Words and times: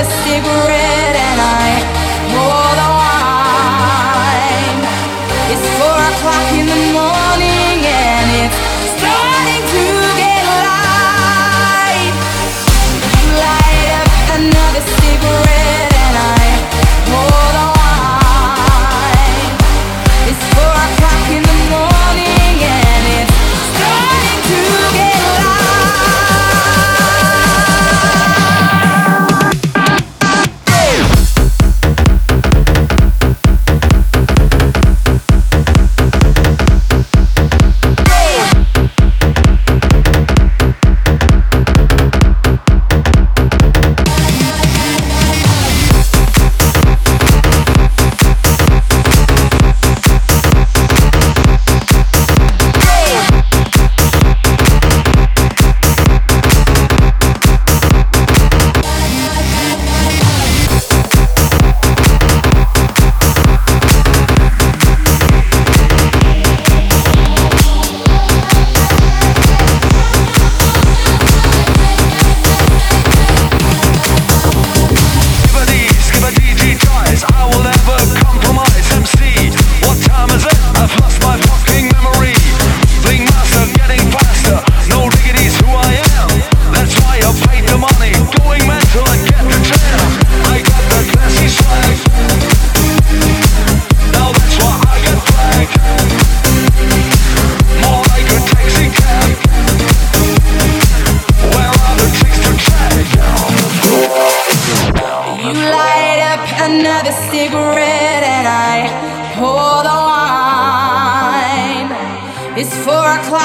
It's 0.00 0.14
four 0.22 0.97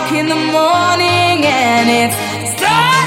o'clock 0.00 0.12
in 0.12 0.28
the 0.28 0.34
morning 0.34 1.44
and 1.44 1.88
it's 1.90 2.50
starting. 2.52 2.99